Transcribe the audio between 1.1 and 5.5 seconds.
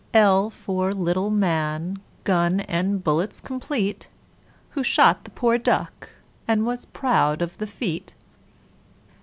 man, gun and bullets complete, Who shot the